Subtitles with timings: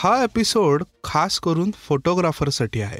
[0.00, 2.98] हा एपिसोड खास करून फोटोग्राफरसाठी आहे.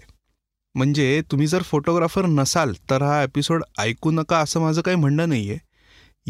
[0.75, 5.51] म्हणजे तुम्ही जर फोटोग्राफर नसाल तर हा एपिसोड ऐकू नका असं माझं काही म्हणणं नाही
[5.51, 5.59] आहे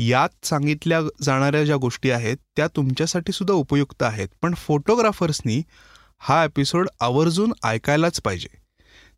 [0.08, 4.28] यात सांगितल्या जाणाऱ्या ज्या गोष्टी आहेत त्या तुमच्यासाठी सुद्धा उपयुक्त आहेत.
[4.42, 5.62] पण फोटोग्राफर्सनी
[6.18, 8.56] हा एपिसोड आवर्जून ऐकायलाच पाहिजे.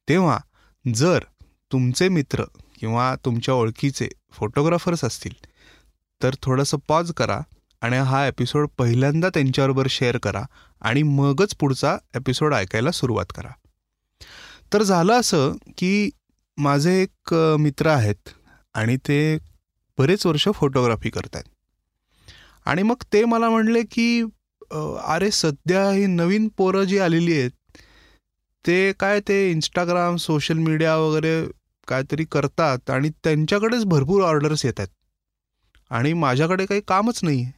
[0.08, 0.38] तेव्हा
[0.94, 1.24] जर
[1.72, 2.44] तुमचे मित्र
[2.80, 5.34] किंवा तुमच्या ओळखीचे फोटोग्राफर्स असतील
[6.22, 7.40] तर थोडंसं पॉज करा.
[7.82, 10.42] आणि हा एपिसोड पहिल्यांदा त्यांच्याबरोबर शेअर करा
[10.80, 13.50] आणि मगच पुढचा एपिसोड ऐकायला सुरुवात करा.
[14.72, 16.10] तर झालं असं की
[16.58, 18.28] माझे एक मित्र आहेत
[18.74, 19.38] आणि ते
[19.98, 21.50] बरेच वर्ष फोटोग्राफी करत आहेत
[22.66, 24.22] आणि मग ते मला म्हणले की
[25.04, 27.50] अरे सध्या ही नवीन पोरं जी आलेली आहेत
[28.64, 31.34] ते काय ते इंस्टाग्राम सोशल मीडिया वगैरे
[31.88, 34.88] काहीतरी करतात आणि त्यांच्याकडेच भरपूर ऑर्डर्स येत आहेत.
[35.90, 37.52] आणि माझ्याकडे काही कामच नाही आहे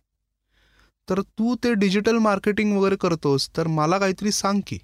[1.09, 4.79] तर तू ते डिजिटल मार्केटिंग वगैरे करतोस तर मला काहीतरी सांग की.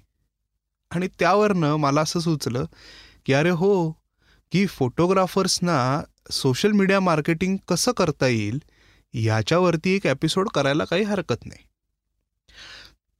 [0.91, 2.65] आणि त्यावरनं मला असं सुचलं
[3.25, 3.91] की अरे हो
[4.51, 8.59] की फोटोग्राफर्सना सोशल मीडिया मार्केटिंग कसं करता येईल
[9.13, 11.63] ह्याच्यावरती एक एपिसोड करायला काही हरकत नाही.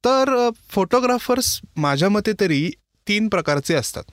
[0.03, 2.69] तर फोटोग्राफर्स माझ्या मते तरी
[3.07, 4.03] तीन प्रकारचे असतात.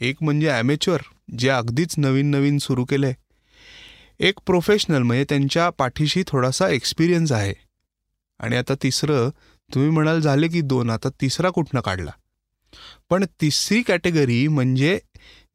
[0.00, 1.00] एक म्हणजे ॲमेच्युअर
[1.38, 7.52] जे अगदीच नवीन नवीन सुरू केलं आहे एक प्रोफेशनल म्हणजे त्यांच्या पाठीशी थोडासा एक्सपिरियन्स आहे.
[8.40, 9.28] आणि आता तिसरं
[9.70, 12.10] तुम्ही म्हणाल झाले की दोन आता तिसरा कुठनं काढला?
[13.10, 14.98] पण तिसरी कॅटेगरी म्हणजे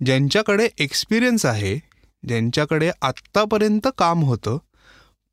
[0.06, 1.76] ज्यांच्याकडे एक्सपिरियन्स आहे
[2.24, 4.58] ज्यांच्याकडे आत्तापर्यंत काम होतं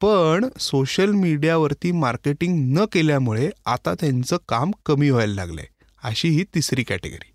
[0.00, 5.66] पण सोशल मीडियावरती मार्केटिंग न केल्यामुळे आता त्यांचं काम कमी व्हायला लागलंय.
[6.04, 7.28] अशी ही तिसरी कॅटेगरी.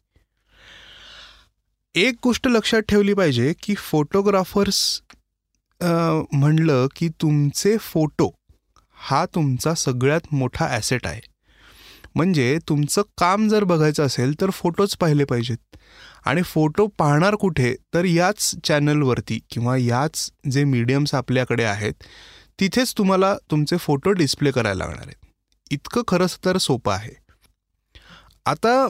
[1.95, 5.01] एक गोष्ट लक्षात ठेवली पाहिजे की फोटोग्राफर्स
[5.81, 8.29] म्हणलं की तुमचे फोटो
[8.99, 11.21] हा तुमचा सगळ्यात मोठा ॲसेट आहे.
[12.15, 15.57] म्हणजे तुमचं काम जर बघायचं असेल तर फोटोच पाहिले पाहिजेत.
[16.25, 22.03] आणि फोटो पाहणार कुठे तर याच चॅनलवरती किंवा याच जे मीडियम्स आपल्याकडे आहेत
[22.59, 25.25] तिथेच तुम्हाला तुमचे फोटो डिस्प्ले करायला लागणार आहेत.
[25.71, 27.13] इतकं खरंच तर सोपं आहे.
[28.45, 28.87] आता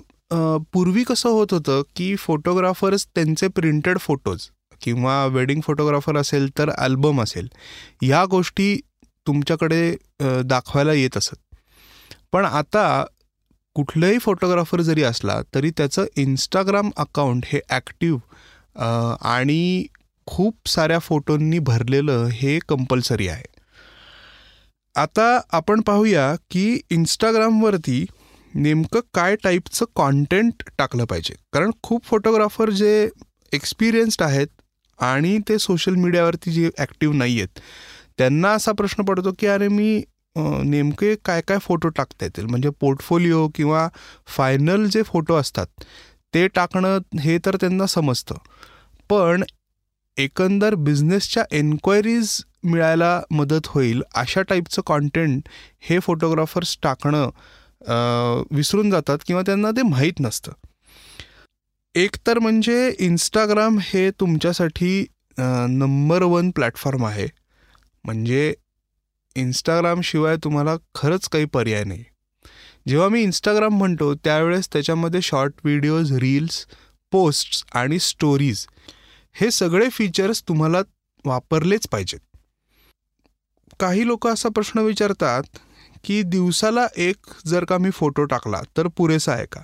[0.73, 4.47] पूर्वी कसं होत होतं की फोटोग्राफर्स त्यांचे प्रिंटेड फोटोज
[4.81, 7.47] किंवा वेडिंग फोटोग्राफर असेल तर अल्बम असेल
[8.01, 8.79] ह्या गोष्टी
[9.27, 9.95] तुमच्याकडे
[10.45, 11.35] दाखवायला येत असत.
[12.31, 13.03] पण आता
[13.75, 19.85] कुठलाही फोटोग्राफर जरी असला तरी त्याचं इंस्टाग्राम अकाउंट हे ॲक्टिव्ह आणि
[20.27, 23.43] खूप साऱ्या फोटोंनी भरलेलं हे कंपल्सरी आहे.
[24.95, 28.05] आता आपण पाहूया की इंस्टाग्रामवरती
[28.53, 31.33] नेमकं काय टाईपचं कॉन्टेंट टाकलं पाहिजे.
[31.53, 33.09] कारण खूप फोटोग्राफर जे
[33.53, 34.47] एक्सपिरियन्स्ड आहेत
[34.99, 37.59] आणि ते सोशल मीडियावरती जे ॲक्टिव्ह नाही आहेत
[38.17, 40.03] त्यांना असा प्रश्न पडतो की अरे मी
[40.35, 42.45] नेमके काय काय फोटो टाकता येतील?
[42.45, 43.87] म्हणजे पोर्टफोलिओ किंवा
[44.35, 45.83] फायनल जे फोटो असतात
[46.33, 48.35] ते टाकणं हे तर त्यांना समजतं.
[49.09, 49.43] पण
[50.17, 52.29] एकंदर बिझनेसच्या एन्क्वायरीज
[52.63, 55.49] मिळायला मदत होईल अशा टाईपचं कॉन्टेंट
[55.89, 57.29] हे फोटोग्राफर्स टाकणं
[58.51, 60.51] विसरून जातात किंवा त्यांना ते माहीत नसतं.
[61.95, 65.05] एक तर म्हणजे इंस्टाग्राम हे तुमच्यासाठी
[65.37, 67.27] नंबर वन प्लॅटफॉर्म आहे.
[68.07, 68.53] म्हणजे
[69.35, 72.03] इंस्टाग्रामशिवाय तुम्हाला खरंच काही पर्याय नाही.
[72.87, 76.65] जेव्हा मी इंस्टाग्राम म्हणतो त्यावेळेस त्याच्यामध्ये शॉर्ट व्हिडिओज रील्स
[77.11, 78.67] पोस्ट्स आणि स्टोरीज
[79.33, 80.81] हे सगळे फीचर्स तुम्हाला
[81.25, 82.19] वापरलेच पाहिजेत.
[83.79, 85.43] काही लोक असा प्रश्न विचारतात
[86.03, 87.17] की दिवसाला एक
[87.47, 89.61] जर का मी फोटो टाकला तर पुरेसा आहे का?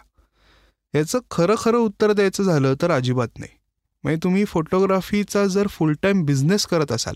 [0.95, 3.51] याचं खरं खरं उत्तर द्यायचं झालं तर अजिबात नाही.
[4.03, 7.15] म्हणजे तुम्ही फोटोग्राफीचा जर फुल टाईम बिझनेस करत असाल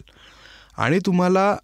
[0.77, 1.55] आणि तुम्हाला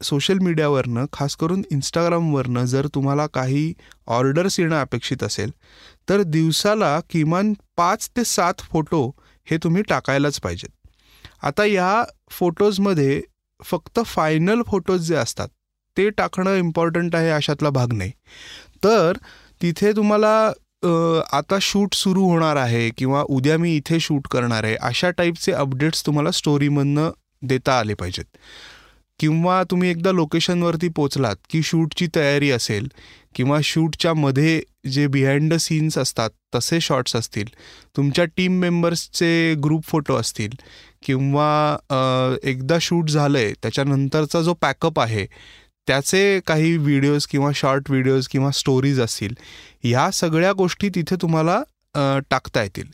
[0.00, 3.72] सोशल मीडियावरनं खास करून इंस्टाग्रामवरनं जर तुम्हाला काही
[4.06, 5.50] ऑर्डर्स येणं अपेक्षित असेल
[6.08, 9.06] तर दिवसाला किमान पाच ते सात फोटो
[9.46, 10.70] हे तुम्ही टाकायलाच पाहिजेत.
[11.42, 13.20] आता या फोटोजमध्ये
[13.60, 15.48] फक्त फायनल फोटोज जे असतात
[15.96, 18.10] ते टाकणं इम्पॉर्टंट आहे अशातला भाग नाही.
[18.84, 19.16] तर
[19.62, 20.52] तिथे तुम्हाला
[21.32, 26.04] आता शूट सुरू होणार आहे किंवा उद्या मी इथे शूट करणार आहे अशा टाईपचे अपडेट्स
[26.06, 27.10] तुम्हाला स्टोरीमधनं
[27.42, 28.24] देता आले पाहिजेत.
[29.20, 32.88] किंवा तुम्ही एकदा लोकेशनवरती पोचलात की शूटची तयारी असेल
[33.34, 34.62] किंवा शूटच्या मध्ये
[34.92, 37.48] जे बिहाइंड द सीन्स असतात तसे शॉट्स असतील
[37.96, 40.56] तुमच्या टीम मेंबर्सचे ग्रुप फोटो असतील
[41.02, 45.26] किंवा एकदा शूट झालं आहे त्याच्यानंतरचा जो पॅकअप आहे
[45.86, 49.34] त्याचे काही व्हिडिओज किंवा शॉर्ट व्हिडिओज किंवा स्टोरीज असतील
[49.82, 51.62] ह्या सगळ्या गोष्टी तिथे तुम्हाला
[52.30, 52.86] टाकता येतील.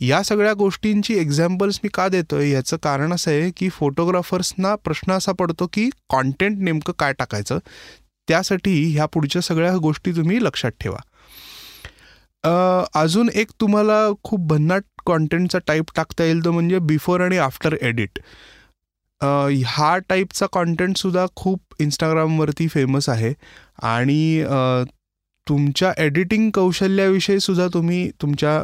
[0.00, 5.12] या सगळ्या गोष्टींची एक्झाम्पल्स मी का देतो आहे याचं कारण असं आहे की फोटोग्राफर्सना प्रश्न
[5.12, 7.58] असा पडतो की कॉन्टेंट नेमकं काय टाकायचं?
[8.28, 10.98] त्यासाठी ह्या पुढच्या सगळ्या गोष्टी तुम्ही लक्षात ठेवा.
[12.94, 18.18] अजून एक तुम्हाला खूप भन्नाट कॉन्टेंटचा टाईप टाकता येईल तो म्हणजे बिफोर आणि आफ्टर एडिट
[19.66, 23.32] हा टाईपचा कॉन्टेंटसुद्धा खूप इंस्टाग्रामवरती फेमस आहे.
[23.82, 24.42] आणि
[25.48, 28.62] तुमच्या एडिटिंग कौशल्याविषयी सुद्धा तुम्ही तुमच्या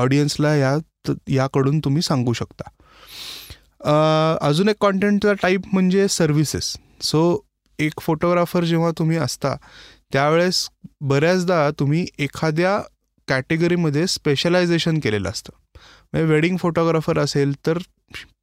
[0.00, 0.76] ऑडियन्सला या
[1.28, 2.68] याकडून तुम्ही सांगू शकता.
[4.40, 7.38] अजून एक कॉन्टेंटचा टाईप म्हणजे सर्व्हिसेस सो
[7.78, 9.54] एक फोटोग्राफर जेव्हा तुम्ही असता
[10.12, 10.68] त्यावेळेस
[11.00, 12.78] बऱ्याचदा तुम्ही एखाद्या
[13.28, 15.52] कॅटेगरीमध्ये स्पेशलायझेशन केलेलं असतं.
[16.12, 17.78] म्हणजे वेडिंग फोटोग्राफर असेल तर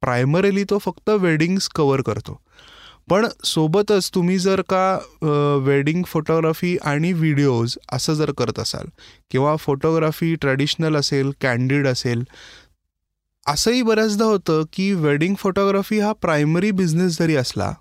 [0.00, 2.40] प्रायमरीली तो फक्त वेडिंग्स कवर करतो.
[3.08, 4.98] पण सोबतच तुम्ही जर का
[5.62, 8.86] वेडिंग फोटोग्राफी आणि व्हिडिओज असं जर करत असाल
[9.30, 12.24] किंवा फोटोग्राफी ट्रॅडिशनल असेल कॅन्डिड असेल
[13.46, 17.74] असंही बऱ्याचदा होतं की वेडिंग फोटोग्राफी हा प्रायमरी बिझनेस जरी असला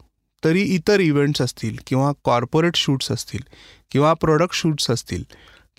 [0.44, 3.42] तरी इतर इव्हेंट्स असतील किंवा कॉर्पोरेट शूट्स असतील
[3.92, 5.24] किंवा प्रोडक्ट शूट्स असतील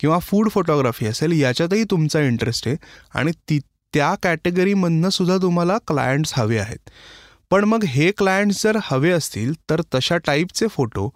[0.00, 2.77] किंवा फूड फोटोग्राफी असेल याच्यातही तुमचा इंटरेस्ट आहे
[3.15, 3.59] आणि ती
[3.94, 6.91] त्या कॅटेगरीमधनं सुद्धा तुम्हाला क्लायंट्स हवे आहेत.
[7.52, 11.08] पण मग हे क्लायंट्स जर हवे असतील तर तशा टाईपचे फोटो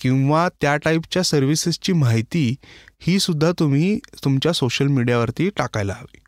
[0.00, 2.54] किंवा त्या टाईपच्या सर्व्हिसेसची माहिती
[3.00, 6.18] ही सुद्धा तुम्ही तुमच्या सोशल मीडियावरती टाकायला हवी.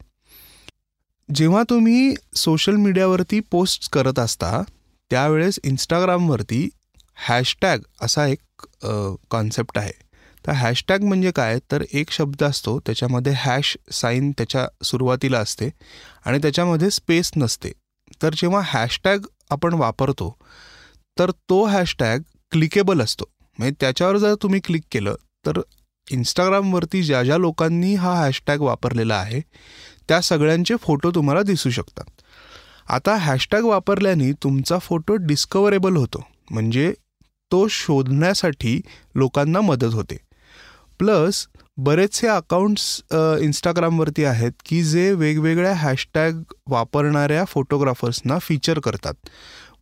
[1.34, 4.62] जेव्हा तुम्ही सोशल मीडियावरती पोस्ट करत असता
[5.11, 6.69] त्यावेळेस इंस्टाग्रामवरती
[7.28, 8.67] हॅशटॅग असा एक
[9.31, 9.93] कॉन्सेप्ट आहे.
[10.46, 11.58] तर हॅशटॅग म्हणजे काय?
[11.72, 15.70] तर एक शब्द असतो त्याच्यामध्ये हॅश साईन त्याच्या सुरुवातीला असते
[16.25, 17.72] आणि त्याच्यामध्ये स्पेस नसते.
[18.23, 19.19] तर जेव्हा हॅशटॅग
[19.51, 20.37] आपण वापरतो
[21.19, 22.19] तर तो हॅशटॅग
[22.51, 23.25] क्लिकेबल असतो.
[23.59, 25.15] म्हणजे त्याच्यावर जर तुम्ही क्लिक केलं
[25.47, 25.61] तर
[26.11, 29.41] इंस्टाग्रामवरती ज्या ज्या लोकांनी हा हॅशटॅग वापरलेला आहे
[30.09, 32.05] त्या सगळ्यांचे फोटो तुम्हाला दिसू शकतात.
[32.89, 36.27] आता हॅशटॅग वापरल्याने तुमचा फोटो डिस्कवरेबल होतो.
[36.51, 36.95] म्हणजे
[37.53, 38.81] तो शोधण्यासाठी
[39.15, 40.17] लोकांना मदत होते.
[40.99, 41.47] प्लस
[41.79, 42.85] बरेचसे अकाउंट्स
[43.43, 49.15] इंस्टाग्रामवरती आहेत की जे वेगवेगळ्या हॅशटॅग वापरणाऱ्या फोटोग्राफर्सना फीचर करतात.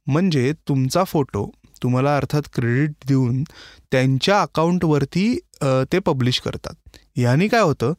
[0.07, 1.51] म्हणजे तुमचा फोटो
[1.83, 3.43] तुम्हाला अर्थात क्रेडिट देऊन
[3.93, 5.35] त्यांच्या अकाउंटवरती
[5.93, 6.75] ते पब्लिश करतात.
[7.17, 7.93] याने काय होतं?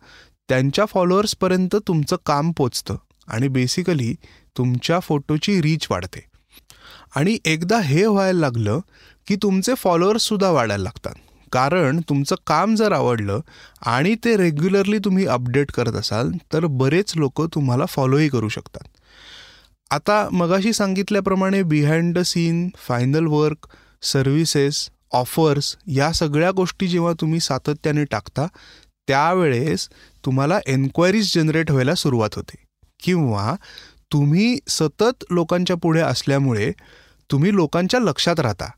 [0.50, 2.96] त्यांच्या फॉलोअर्सपर्यंत तुमचं काम पोचतं
[3.28, 4.14] आणि बेसिकली
[4.58, 6.26] तुमच्या फोटोची रीच वाढते.
[7.16, 8.80] आणि एकदा हे व्हायला लागलं
[9.28, 11.14] की तुमचे फॉलोअर्ससुद्धा वाढायला लागतात.
[11.54, 13.40] कारण तुमचं काम जर आवडलं
[13.86, 18.88] आणि ते रेग्युलरली तुम्ही अपडेट करत असाल तर बरेच लोक तुम्हाला फॉलोही करू शकतात.
[19.92, 23.68] आता मगाशी सांगितल्याप्रमाणे behind the scene final work
[24.02, 28.48] services offers या सगळ्या गोष्टी जेव्हा तुम्ही सातत्याने टाकता
[29.08, 29.90] त्यावेळेस
[30.26, 32.56] तुम्हाला एन्क्वायरीज जनरेट व्हायला सुरुवात होते.
[33.04, 33.56] किंवा
[34.12, 36.72] तुम्ही सतत लोकांच्या पुढे असल्यामुळे
[37.32, 38.72] तुम्ही लोकांच्या लक्षात राहता.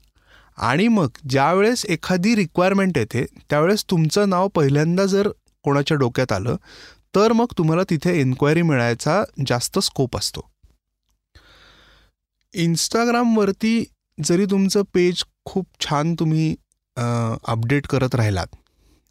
[0.57, 5.29] आणि मग ज्यावेळेस एखादी रिक्वायरमेंट येते त्यावेळेस तुमचं नाव पहिल्यांदा जर
[5.63, 6.55] कोणाच्या डोक्यात आलं
[7.15, 10.41] तर मग तुम्हाला तिथे एन्क्वायरी मिळायचा जास्त स्कोप असतो.
[12.53, 13.83] इंस्टाग्रामवरती
[14.23, 16.55] जरी तुमचं पेज खूप छान तुम्ही
[17.47, 18.55] अपडेट करत राहिलात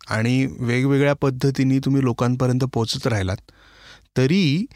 [0.08, 3.50] आणि वेगवेगळ्या पद्धतीने तुम्ही लोकांपर्यंत पोचत राहिलात
[4.16, 4.66] तरी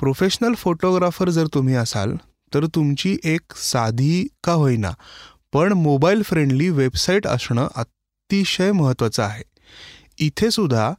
[0.00, 2.14] प्रोफेशनल फोटोग्राफर जर तुम्ही असाल
[2.54, 4.90] तर तुमची एक साधी का होईना
[5.54, 9.42] पण मोबाईल फ्रेंडली वेबसाईट असणं अतिशय महत्त्वाचं आहे.
[10.18, 10.92] इथे सुद्धा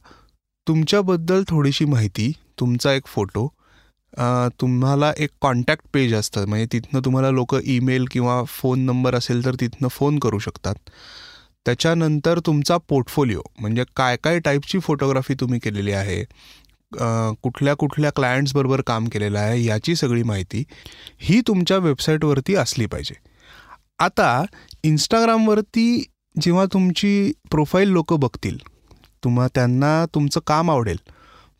[0.66, 3.46] तुमच्याबद्दल थोडीशी माहिती तुमचा एक फोटो
[4.60, 6.46] तुम्हाला एक कॉन्टॅक्ट पेज असतं.
[6.48, 10.74] म्हणजे तिथनं तुम्हाला लोक ईमेल किंवा फोन नंबर असेल तर तिथनं फोन करू शकतात.
[11.66, 16.22] त्याच्यानंतर तुमचा पोर्टफोलिओ म्हणजे काय काय टाईपची फोटोग्राफी तुम्ही केलेली आहे
[17.42, 20.64] कुठल्या कुठल्या क्लायंट्सबरोबर काम केलेलं आहे याची सगळी माहिती
[21.20, 23.14] ही तुमच्या वेबसाईटवरती असली पाहिजे.
[23.98, 24.44] आता
[24.84, 26.02] इंस्टाग्रामवरती
[26.36, 28.58] जेव्हा तुमची प्रोफाईल लोक बघतील
[29.24, 30.96] तुम्हा त्यांना तुमचं काम आवडेल.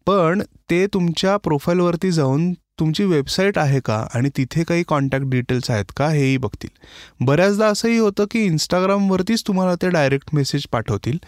[0.07, 5.93] पण ते तुमच्या प्रोफाईलवरती जाऊन तुमची वेबसाईट आहे का आणि तिथे काही कॉन्टॅक्ट डिटेल्स आहेत
[5.97, 6.69] का हेही बघतील.
[7.21, 11.19] बऱ्याचदा असंही होतं की इंस्टाग्रामवरतीच तुम्हाला ते डायरेक्ट मेसेज पाठवतील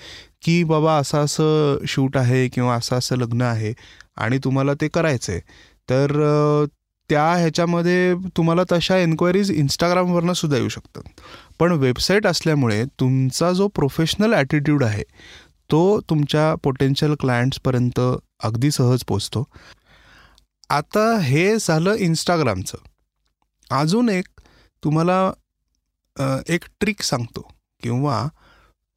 [0.43, 3.73] की बाबा असं असं शूट आहे किंवा असं असं लग्न आहे
[4.17, 5.41] आणि तुम्हाला ते करायचं आहे
[5.89, 6.65] तर
[7.11, 11.03] त्या ह्याच्यामध्ये तुम्हाला तशा एन्क्वायरीज इंस्टाग्रामवरनं सुद्धा येऊ शकतात.
[11.59, 15.03] पण वेबसाईट असल्यामुळे तुमचा जो प्रोफेशनल ॲटिट्यूड आहे
[15.71, 18.01] तो तुमच्या पोटेन्शियल क्लायंट्सपर्यंत
[18.45, 19.45] अगदी सहज पोचतो
[20.71, 22.79] आता हे झालं इंस्टाग्रामचं
[23.71, 24.41] अजून एक
[24.83, 25.21] तुम्हाला
[26.49, 27.41] एक ट्रिक सांगतो.
[27.83, 28.27] किंवा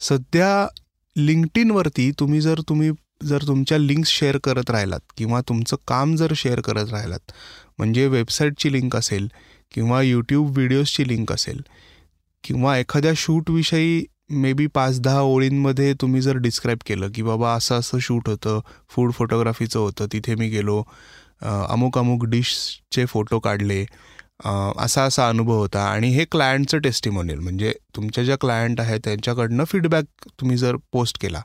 [0.01, 0.67] सध्या
[1.15, 2.91] लिंक्डइनवरती तुम्ही जर तुम्ही
[3.27, 7.31] जर तुमच्या लिंक्स शेअर करत राहिलात किंवा तुमचं काम जर शेअर करत राहिलात
[7.77, 9.27] म्हणजे वेबसाईटची लिंक असेल
[9.73, 11.61] किंवा यूट्यूब व्हिडिओजची लिंक असेल
[12.43, 17.79] किंवा एखाद्या शूटविषयी मे बी पाच दहा ओळींमध्ये तुम्ही जर डिस्क्राईब केलं की बाबा असं
[17.79, 18.59] असं शूट होतं
[18.89, 20.83] फूड फोटोग्राफीचं होतं तिथे मी गेलो
[21.41, 23.85] अमुक अमुक डिशचे फोटो काढले
[24.45, 30.27] असा असा अनुभव होता आणि हे क्लायंटचं टेस्टिमोनियल म्हणजे तुमच्या ज्या क्लायंट आहेत त्यांच्याकडनं फीडबॅक
[30.39, 31.41] तुम्ही जर पोस्ट केला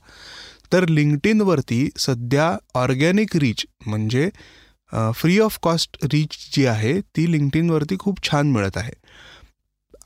[0.73, 4.29] तर लिंक्डइनवरती सध्या ऑर्गॅनिक रीच म्हणजे
[5.15, 8.93] फ्री ऑफ कॉस्ट रीच जी आहे ती लिंक्डइनवरती खूप छान मिळत आहे.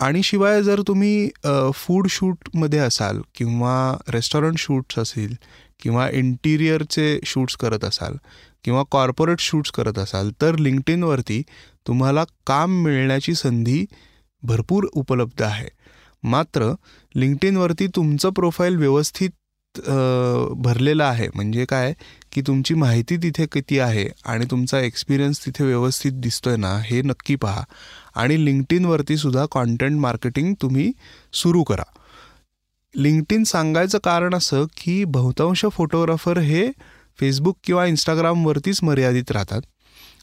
[0.01, 1.29] आणि शिवाय जर तुम्ही
[1.75, 5.35] फूड शूटमध्ये असाल किंवा रेस्टॉरंट शूट्स असतील
[5.83, 8.17] किंवा इंटिरियरचे शूट्स करत असाल
[8.65, 11.43] किंवा कॉर्पोरेट शूट्स करत असाल तर लिंक्डइनवरती
[11.87, 13.85] तुम्हाला काम मिळण्याची संधी
[14.43, 15.69] भरपूर उपलब्ध आहे.
[16.23, 16.73] मात्र
[17.15, 19.31] लिंक्डइनवरती तुमचं प्रोफाईल व्यवस्थित
[19.79, 21.29] भरलेलं आहे.
[21.35, 21.93] म्हणजे काय?
[22.33, 27.37] की तुमची माहिती तिथे किती आहे आणि तुमचा एक्सपिरियन्स तिथे व्यवस्थित दिसतोय ना हे नक्की
[27.37, 27.63] पहा.
[28.15, 30.91] आणि लिंक्डइनवरती सुद्धा कॉन्टेंट मार्केटिंग तुम्ही
[31.33, 31.83] सुरू करा.
[32.95, 36.71] लिंक्डइन सांगायचं कारण असं की बहुतांश फोटोग्राफर हे
[37.21, 39.63] फेसबुक किंवा इंस्टाग्रामवरतीच मर्यादित राहतात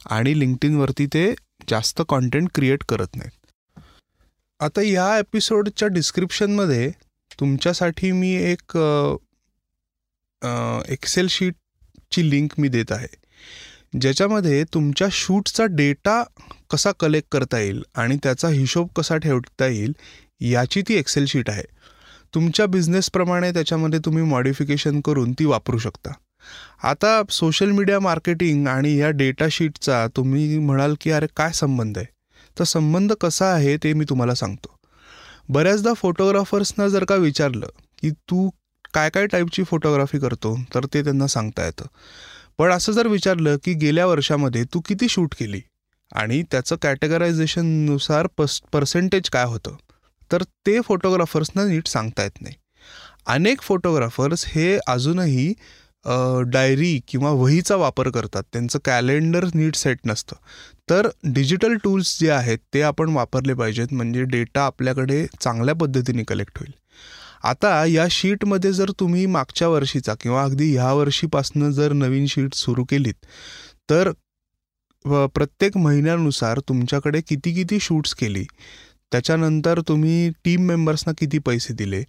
[0.09, 1.33] आणि लिंक्डइनवरती ते
[1.69, 3.31] जास्त कॉन्टेंट क्रिएट करत नाहीत.
[4.59, 6.89] आता या एपिसोडच्या डिस्क्रिप्शनमध्ये
[7.39, 8.77] तुमच्यासाठी मी एक
[10.89, 13.07] एक्सेल शीटची लिंक मी देत आहे.
[14.01, 16.23] ज्याच्यामध्ये तुमच्या शूटचा डेटा
[16.71, 19.93] कसा कलेक्ट करता येईल आणि त्याचा हिशोब कसा ठेवता येईल
[20.41, 21.63] याची ती एक्सेल शीट आहे.
[22.35, 26.11] तुमच्या बिझनेसप्रमाणे त्याच्यामध्ये तुम्ही मॉडिफिकेशन करून ती वापरू शकता.
[26.83, 32.07] आता सोशल मीडिया मार्केटिंग आणि या डेटा शीटचा तुम्ही म्हणाल की अरे काय संबंध आहे?
[32.59, 34.75] तर संबंध कसा आहे ते मी तुम्हाला सांगतो.
[35.49, 37.67] बऱ्याचदा फोटोग्राफर्सना जर का विचारलं
[38.01, 38.49] की तू
[38.93, 41.85] काय काय टाईपची फोटोग्राफी करतो तर ते त्यांना सांगता येतं.
[42.57, 45.61] पण असं जर विचारलं की गेल्या वर्षामध्ये तू किती शूट केली?
[46.11, 49.75] आणि त्याचं कॅटेगरायझेशननुसार पस पर्सेंटेज काय होतं?
[50.31, 52.55] तर ते फोटोग्राफर्सना नीट सांगता येत नाही.
[53.27, 55.53] अनेक फोटोग्राफर्स हे अजूनही
[56.45, 58.43] डायरी किंवा वहीचा वापर करतात.
[58.53, 60.35] त्यांचं कॅलेंडर नीट सेट नसतं.
[60.89, 63.93] तर डिजिटल टूल्स जे आहेत ते आपण वापरले पाहिजेत.
[63.93, 66.71] म्हणजे डेटा आपल्याकडे चांगल्या पद्धतीने कलेक्ट होईल.
[67.47, 72.83] आता या शीटमध्ये जर तुम्ही मागच्या वर्षीचा किंवा अगदी ह्या वर्षीपासनं जर नवीन शीट सुरू
[72.83, 73.25] केलीत
[73.89, 74.11] तर
[75.05, 78.43] प्रत्येक महिन्यानुसार तुमच्याकडे किती किती शूट्स केली
[79.11, 82.03] त्याच्यानंतर तुम्ही टीम मेंबर्सना किती पैसे दिले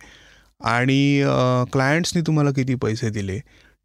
[0.64, 1.22] आणि
[1.72, 3.38] क्लायंट्सनी तुम्हाला किती पैसे दिले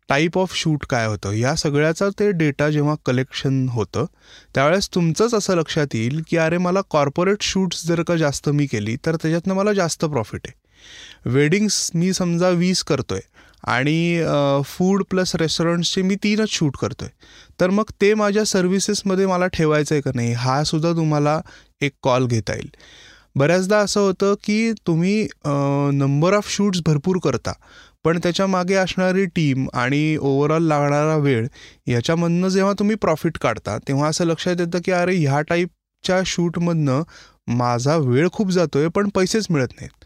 [0.10, 4.06] टाईप ऑफ शूट काय होतं या सगळ्याचा ते डेटा जेव्हा कलेक्शन होतं
[4.56, 8.96] त्यावेळेस तुमचंच असं लक्षात येईल की अरे मला कॉर्पोरेट शूट्स जर का जास्त मी केली
[9.06, 10.63] तर त्याच्यातनं मला जास्त प्रॉफिट आहे.
[11.26, 13.32] वेडिंग्स मी समजा वीस करतो आहे
[13.72, 14.24] आणि
[14.68, 17.08] फूड प्लस रेस्टॉरंट्सचे मी तीनच शूट करतोय.
[17.60, 21.40] तर मग ते माझ्या सर्व्हिसेसमध्ये मला ठेवायचं आहे का नाही हा सुद्धा तुम्हाला
[21.82, 22.70] एक कॉल घेता येईल.
[23.36, 25.28] बऱ्याचदा असं होतं की तुम्ही
[25.94, 27.54] नंबर ऑफ शूट्स भरपूर करता
[28.06, 31.48] पण त्याच्यामागे असणारी टीम आणि ओव्हरऑल लागणारा वेळ
[31.88, 37.02] याच्यामधनं जेव्हा तुम्ही प्रॉफिट काढता तेव्हा असं लक्षात येतं की अरे ह्या टाईपच्या शूटमधनं
[37.58, 40.03] माझा वेळ खूप जातो आहे पण पैसेच मिळत नाहीत.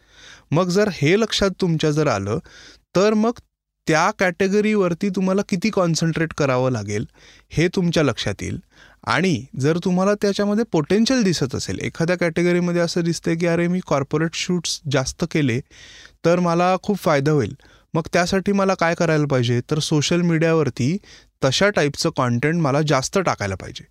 [0.50, 2.38] मग जर हे लक्षात तुमच्या जर आलं
[2.96, 3.32] तर मग
[3.86, 7.04] त्या कॅटेगरीवरती तुम्हाला किती कॉन्सन्ट्रेट करावं लागेल
[7.50, 8.58] हे तुमच्या लक्षात येईल.
[9.06, 14.34] आणि जर तुम्हाला त्याच्यामध्ये पोटेन्शियल दिसत असेल एखाद्या कॅटेगरीमध्ये असं दिसतंय की अरे मी कॉर्पोरेट
[14.34, 15.60] शूट्स जास्त केले
[16.24, 17.54] तर मला खूप फायदा होईल.
[17.94, 19.60] मग त्यासाठी मला काय करायला पाहिजे?
[19.70, 20.96] तर सोशल मीडियावरती
[21.44, 23.84] तशा टाईपचं कॉन्टेंट मला जास्त टाकायला पाहिजे.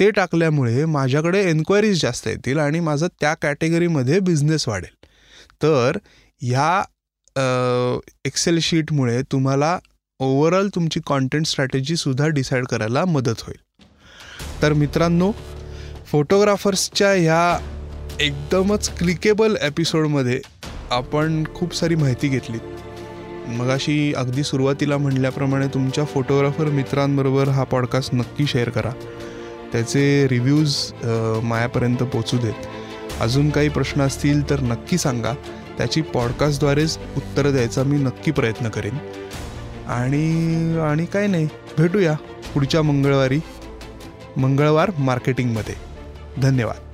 [0.00, 4.99] ते टाकल्यामुळे माझ्याकडे एन्क्वायरीज जास्त येतील आणि माझं त्या कॅटेगरीमध्ये बिझनेस वाढेल.
[5.62, 5.96] तर
[6.40, 6.82] ह्या
[8.24, 9.78] एक्सेल शीटमुळे तुम्हाला
[10.20, 13.60] ओव्हरऑल तुमची कॉन्टेंट स्ट्रॅटेजीसुद्धा डिसाईड करायला मदत होईल.
[14.62, 15.30] तर मित्रांनो
[16.06, 17.58] फोटोग्राफर्सच्या ह्या
[18.20, 20.40] एकदमच क्लिकेबल एपिसोडमध्ये
[20.90, 22.58] आपण खूप सारी माहिती घेतली.
[23.48, 28.90] मगाशी अगदी सुरुवातीला म्हणल्याप्रमाणे तुमच्या फोटोग्राफर मित्रांबरोबर हा पॉडकास्ट नक्की शेअर करा.
[29.72, 30.76] त्याचे रिव्ह्यूज
[31.42, 32.66] मायापर्यंत पोचू देत.
[33.20, 35.32] अजून काही प्रश्न असतील तर नक्की सांगा.
[35.78, 38.94] त्याची पॉडकास्टद्वारेच उत्तर द्यायचा मी नक्की प्रयत्न करेन.
[39.88, 41.48] आणि आणि काय नाही.
[41.78, 42.12] भेटूया
[42.54, 43.40] पुढच्या मंगळवारी.
[44.36, 45.74] मंगळवार मार्केटिंगमध्ये
[46.42, 46.89] धन्यवाद.